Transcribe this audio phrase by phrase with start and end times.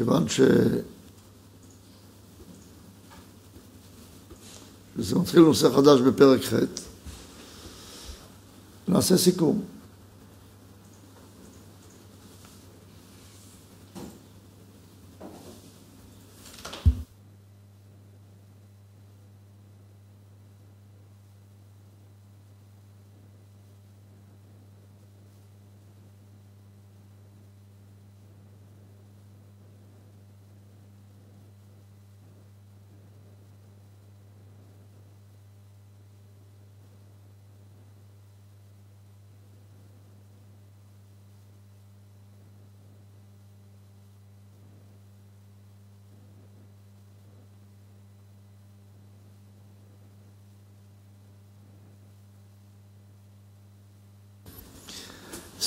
[0.00, 0.40] כיוון ש...
[4.98, 6.54] שזה מתחיל נושא חדש בפרק ח',
[8.88, 9.62] נעשה סיכום.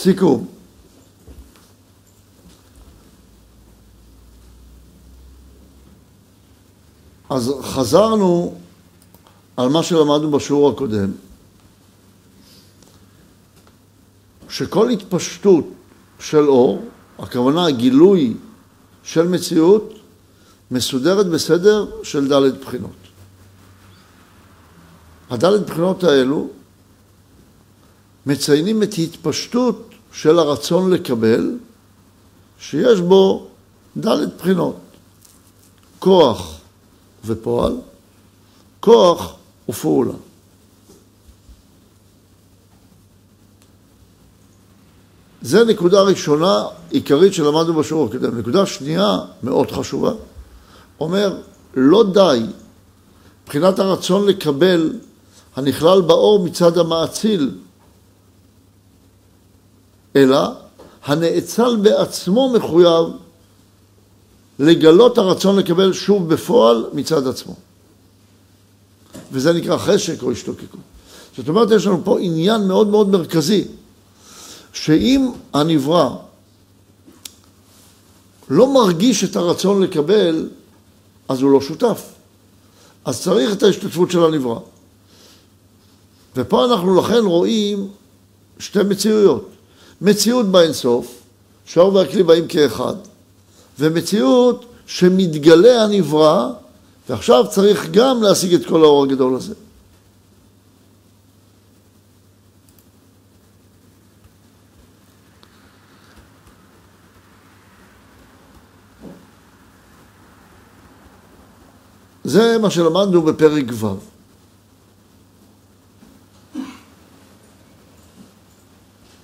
[0.04, 0.48] סיכום.
[7.30, 8.58] אז חזרנו
[9.58, 11.12] על מה שלמדנו בשיעור הקודם,
[14.50, 15.66] שכל התפשטות
[16.20, 16.86] של אור,
[17.20, 18.34] הכוונה גילוי
[19.04, 19.94] של מציאות,
[20.72, 23.00] מסודרת בסדר של ד' בחינות.
[25.30, 26.50] הד' בחינות האלו
[28.26, 31.52] מציינים את התפשטות של הרצון לקבל,
[32.60, 33.48] שיש בו
[33.98, 34.76] ד' בחינות,
[36.00, 36.60] כוח
[37.26, 37.76] ופועל,
[38.80, 39.36] כוח
[39.70, 40.14] ופעולה.
[45.42, 48.38] זה נקודה ראשונה עיקרית שלמדנו בשיעור הקודם.
[48.40, 50.12] נקודה שנייה, מאוד חשובה,
[51.00, 51.38] אומר,
[51.76, 52.46] לא די
[53.44, 54.94] מבחינת הרצון לקבל
[55.56, 57.52] הנכלל באור מצד המאציל
[60.16, 60.50] אלא
[61.06, 63.06] הנאצל בעצמו מחויב
[64.60, 67.56] לגלות הרצון לקבל שוב בפועל מצד עצמו.
[69.32, 70.80] וזה נקרא חשק או השתוקקות.
[71.38, 73.68] זאת אומרת, יש לנו פה עניין מאוד מאוד מרכזי,
[74.74, 76.16] שאם הנברא
[78.50, 80.50] לא מרגיש את הרצון לקבל,
[81.30, 82.02] אז הוא לא שותף.
[83.06, 84.60] אז צריך את ההשתתפות של הנברא.
[86.36, 87.88] ופה אנחנו לכן רואים
[88.60, 89.53] שתי מציאויות.
[90.04, 91.22] מציאות באינסוף,
[91.66, 92.96] שהאור והכלי באים כאחד,
[93.80, 96.50] ומציאות שמתגלה הנברא,
[97.10, 99.54] ועכשיו צריך גם להשיג את כל האור הגדול הזה.
[112.24, 114.13] זה מה שלמדנו בפרק ו'.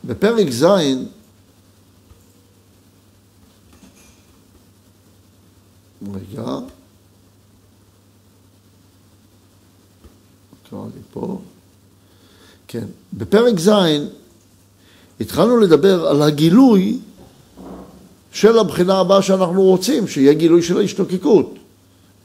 [0.09, 0.64] בפרק ז'
[6.14, 6.46] רגע,
[10.70, 11.42] קרא לי פה,
[12.68, 13.70] כן, בפרק ז'
[15.22, 17.00] התחלנו לדבר על הגילוי
[18.31, 21.53] של הבחינה הבאה שאנחנו רוצים, שיהיה גילוי של ההשתוקקות.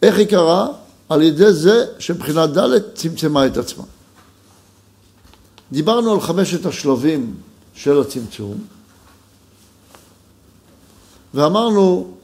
[0.03, 0.69] איך היא קרה?
[1.09, 3.85] על ידי זה שבחינה ד' צמצמה את עצמה.
[5.73, 7.35] דיברנו על חמשת השלבים
[7.75, 8.65] של הצמצום,
[11.35, 12.15] ואמרנו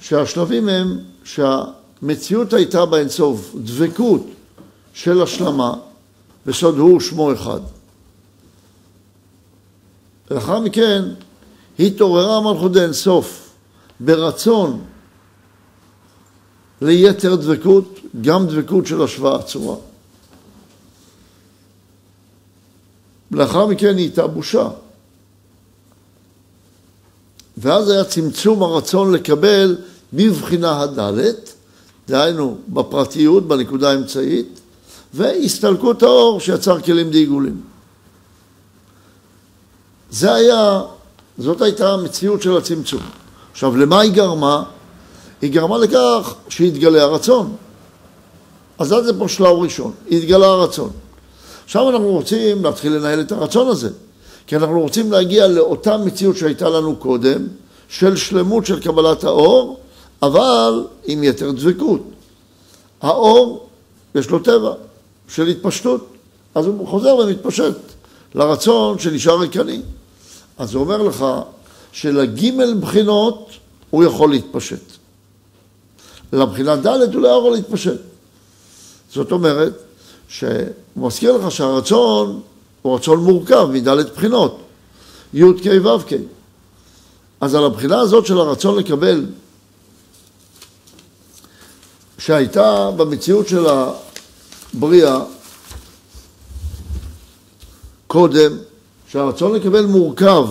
[0.00, 4.26] שהשלבים הם שהמציאות הייתה באינסוף דבקות
[4.94, 5.74] של השלמה,
[6.46, 7.60] בסוד הוא שמו אחד.
[10.30, 11.02] ולאחר מכן
[11.78, 13.50] התעוררה מלכות האינסוף
[14.00, 14.84] ברצון
[16.82, 19.76] ליתר דבקות, גם דבקות של השוואה צורה.
[23.32, 24.68] ולאחר מכן נהייתה בושה.
[27.58, 29.76] ואז היה צמצום הרצון לקבל
[30.12, 31.52] בבחינה הדלת,
[32.08, 34.60] דהיינו בפרטיות, בנקודה האמצעית,
[35.14, 37.60] והסתלקות האור שיצר כלים דיגולים.
[40.10, 40.82] זה היה,
[41.38, 43.02] זאת הייתה המציאות של הצמצום.
[43.52, 44.62] עכשיו, למה היא גרמה?
[45.42, 47.56] היא גרמה לכך שהתגלה הרצון.
[48.78, 50.90] אז זה פה שלב ראשון, התגלה הרצון.
[51.64, 53.90] עכשיו אנחנו רוצים להתחיל לנהל את הרצון הזה,
[54.46, 57.46] כי אנחנו רוצים להגיע לאותה מציאות שהייתה לנו קודם,
[57.88, 59.80] של שלמות של קבלת האור,
[60.22, 62.00] אבל עם יתר דבקות.
[63.02, 63.68] האור,
[64.14, 64.72] יש לו טבע
[65.28, 66.06] של התפשטות,
[66.54, 67.76] אז הוא חוזר ומתפשט
[68.34, 69.80] לרצון שנשאר ריקני.
[70.58, 71.26] אז זה אומר לך
[71.92, 73.50] שלגימל בחינות
[73.90, 74.82] הוא יכול להתפשט.
[76.32, 78.00] לבחינה ד' הוא לא יכול להתפשט.
[79.12, 79.72] זאת אומרת,
[80.32, 80.50] שהוא
[80.96, 82.40] מזכיר לך שהרצון
[82.82, 84.58] הוא רצון מורכב מדלת בחינות,
[85.34, 86.12] י' כ' ו' כ'.
[87.40, 89.26] אז על הבחינה הזאת של הרצון לקבל
[92.18, 93.66] שהייתה במציאות של
[94.74, 95.20] הבריאה
[98.06, 98.52] קודם,
[99.08, 100.48] שהרצון לקבל מורכב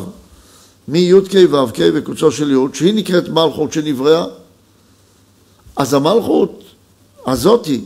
[0.88, 4.26] מי"ק ו"ק וקוצו של י', שהיא נקראת מלכות שנבראה,
[5.76, 6.64] אז המלכות
[7.26, 7.82] הזאתי,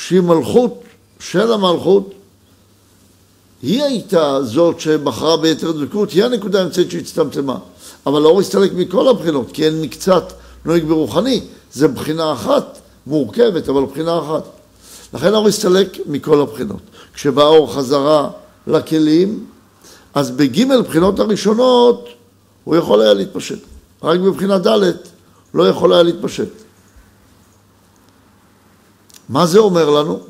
[0.00, 0.82] שהיא מלכות
[1.18, 2.10] של המלכות,
[3.62, 7.58] היא הייתה זאת שבחרה ביתר דבקות, היא הנקודה האמצעית שהצטמצמה.
[8.06, 10.32] אבל האור הסתלק מכל הבחינות, כי אין מקצת
[10.64, 11.40] נוהג ברוחני,
[11.72, 14.44] זה בחינה אחת מורכבת, אבל בחינה אחת.
[15.14, 16.80] לכן האור הסתלק מכל הבחינות.
[17.14, 18.30] כשבא האור חזרה
[18.66, 19.46] לכלים,
[20.14, 22.08] אז בג' בחינות הראשונות
[22.64, 23.58] הוא יכול היה להתפשט.
[24.02, 24.92] רק בבחינה ד'
[25.54, 26.48] לא יכול היה להתפשט.
[29.30, 30.20] מה זה אומר לנו?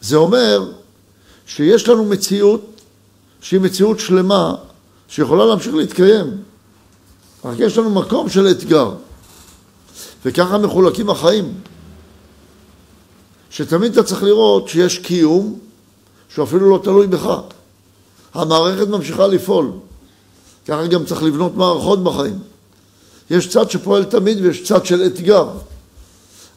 [0.00, 0.72] זה אומר
[1.46, 2.80] שיש לנו מציאות
[3.40, 4.54] שהיא מציאות שלמה
[5.08, 6.42] שיכולה להמשיך להתקיים.
[7.44, 8.90] רק יש לנו מקום של אתגר.
[10.24, 11.54] וככה מחולקים החיים.
[13.50, 15.58] שתמיד אתה צריך לראות שיש קיום
[16.34, 17.40] שהוא אפילו לא תלוי בך.
[18.34, 19.70] המערכת ממשיכה לפעול.
[20.66, 22.38] ככה גם צריך לבנות מערכות בחיים.
[23.30, 25.48] יש צד שפועל תמיד ויש צד של אתגר.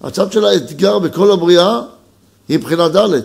[0.04, 1.82] הצד של האתגר בכל הבריאה
[2.50, 3.22] היא מבחינה ד'.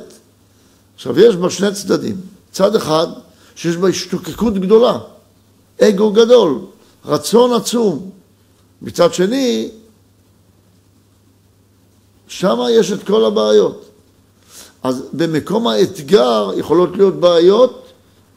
[0.95, 2.17] עכשיו יש בה שני צדדים.
[2.53, 3.07] צד אחד
[3.55, 4.99] שיש בה השתוקקות גדולה,
[5.83, 6.59] אגו גדול,
[7.05, 8.11] רצון עצום.
[8.83, 9.71] מצד שני,
[12.29, 13.85] שם יש את כל הבעיות.
[14.83, 17.87] אז במקום האתגר יכולות להיות בעיות,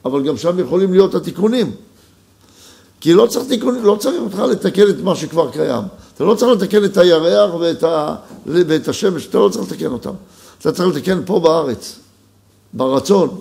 [0.06, 1.72] אבל גם שם יכולים להיות התיקונים.
[3.02, 5.84] כי לא צריך תיקונים, לא צריך אותך לתקן את מה שכבר קיים.
[6.20, 10.14] אתה לא צריך לתקן את הירח ואת, ה, ואת השמש, אתה לא צריך לתקן אותם.
[10.60, 12.00] אתה צריך לתקן פה בארץ,
[12.74, 13.40] ברצון.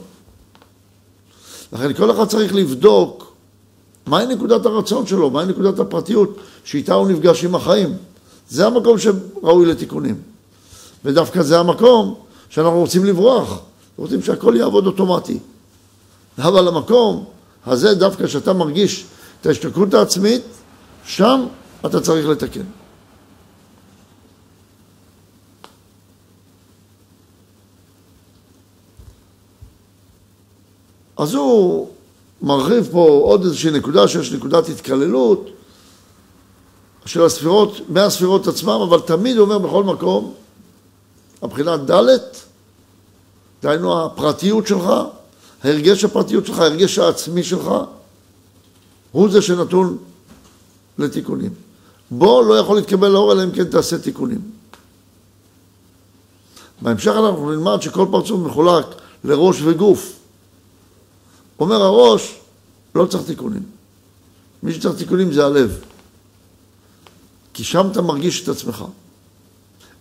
[1.72, 3.32] לכן כל אחד צריך לבדוק
[4.06, 7.96] מהי נקודת הרצון שלו, מהי נקודת הפרטיות שאיתה הוא נפגש עם החיים.
[8.48, 10.20] זה המקום שראוי לתיקונים.
[11.04, 12.14] ודווקא זה המקום
[12.48, 13.58] שאנחנו רוצים לברוח,
[13.96, 15.38] רוצים שהכל יעבוד אוטומטי.
[16.38, 17.24] אבל המקום
[17.66, 19.04] הזה, דווקא שאתה מרגיש
[19.40, 20.42] את ההשתכרות העצמית,
[21.04, 21.46] שם
[21.86, 22.64] אתה צריך לתקן.
[31.16, 31.88] אז הוא
[32.42, 35.50] מרחיב פה עוד איזושהי נקודה שיש נקודת התקללות
[37.06, 40.34] של הספירות, מהספירות עצמם, אבל תמיד הוא אומר בכל מקום,
[41.42, 42.18] הבחינה ד',
[43.62, 44.84] דהיינו הפרטיות שלך,
[45.62, 47.70] ההרגש הפרטיות שלך, ההרגש העצמי שלך,
[49.12, 49.98] הוא זה שנתון
[50.98, 51.67] לתיקונים.
[52.10, 54.40] בו לא יכול להתקבל לאור אלא אם כן תעשה תיקונים.
[56.82, 58.86] בהמשך אנחנו נלמד שכל פרצוף מחולק
[59.24, 60.12] לראש וגוף.
[61.60, 62.34] אומר הראש,
[62.94, 63.62] לא צריך תיקונים.
[64.62, 65.80] מי שצריך תיקונים זה הלב.
[67.54, 68.84] כי שם אתה מרגיש את עצמך.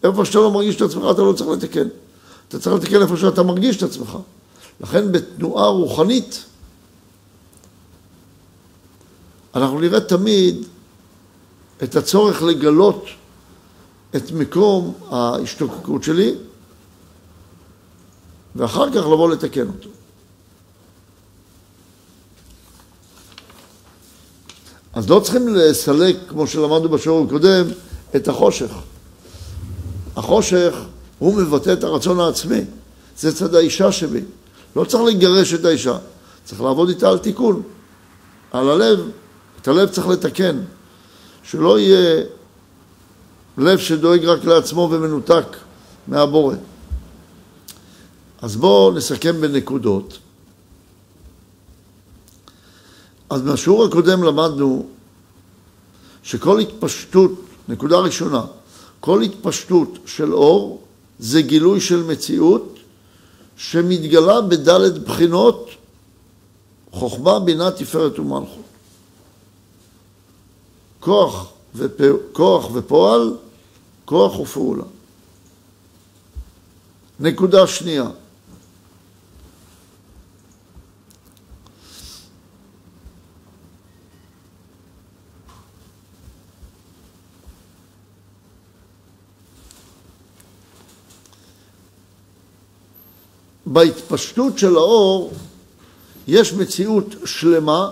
[0.04, 1.88] איפה שאתה לא מרגיש את עצמך אתה לא צריך לתקן.
[2.48, 4.18] אתה צריך לתקן איפה שאתה מרגיש את עצמך.
[4.82, 6.44] לכן בתנועה רוחנית
[9.56, 10.66] אנחנו נראה תמיד
[11.84, 13.06] את הצורך לגלות
[14.16, 16.36] את מקום ההשתוקקות שלי
[18.56, 19.90] ואחר כך לבוא לתקן אותו.
[24.94, 27.66] אז לא צריכים לסלק, כמו שלמדנו בשיעור הקודם,
[28.16, 28.72] את החושך.
[30.16, 30.76] החושך
[31.20, 32.62] הוא מבטא את הרצון העצמי,
[33.18, 34.22] זה צד האישה שבי.
[34.76, 35.98] לא צריך לגרש את האישה,
[36.46, 37.62] צריך לעבוד איתה על תיקון,
[38.52, 39.00] על הלב.
[39.62, 40.60] את הלב צריך לתקן,
[41.52, 42.24] שלא יהיה
[43.58, 45.46] לב שדואג רק לעצמו ומנותק
[46.08, 46.56] מהבורא.
[48.42, 50.18] אז בואו נסכם בנקודות.
[53.30, 54.88] אז מהשיעור הקודם למדנו
[56.24, 57.32] שכל התפשטות,
[57.68, 58.46] נקודה ראשונה,
[59.00, 60.82] כל התפשטות של אור
[61.20, 62.80] זה גילוי של מציאות
[63.58, 65.70] שמתגלה בדלת בחינות
[66.92, 68.64] חוכמה, בינה, תפארת ומלכות.
[71.08, 72.02] כוח, ופ...
[72.34, 73.38] כוח ופועל,
[74.06, 74.84] כוח ופעולה.
[77.20, 78.10] נקודה שנייה,
[93.66, 95.34] בהתפשטות של האור
[96.28, 97.92] יש מציאות שלמה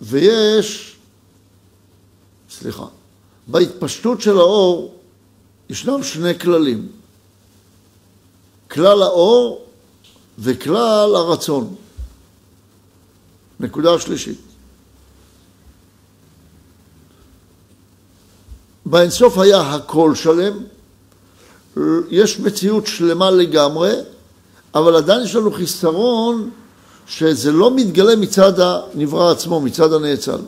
[0.00, 0.96] ויש,
[2.50, 2.86] סליחה,
[3.46, 4.94] בהתפשטות של האור
[5.70, 6.88] ישנם שני כללים.
[8.70, 9.64] כלל האור
[10.38, 11.74] וכלל הרצון.
[13.60, 14.38] נקודה שלישית.
[18.86, 20.62] באינסוף היה הכל שלם,
[22.10, 23.92] יש מציאות שלמה לגמרי,
[24.74, 26.50] אבל עדיין יש לנו חיסרון
[27.08, 30.38] שזה לא מתגלה מצד הנברא עצמו, מצד הנאצל.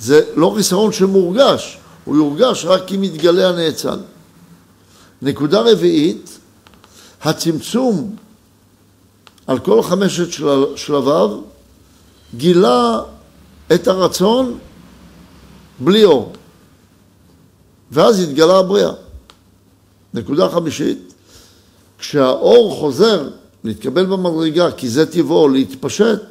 [0.00, 3.98] זה לא חיסרון שמורגש, הוא יורגש רק אם יתגלה הנאצל.
[5.22, 6.38] נקודה רביעית,
[7.22, 8.16] הצמצום
[9.46, 10.76] על כל חמשת של...
[10.76, 11.40] שלביו
[12.36, 13.00] גילה
[13.74, 14.58] את הרצון
[15.80, 16.32] בלי אור.
[17.90, 18.90] ואז התגלה הבריאה.
[20.14, 21.14] נקודה חמישית,
[21.98, 23.28] כשהאור חוזר
[23.64, 26.22] להתקבל במדרגה, כי זה טבעו להתפשט,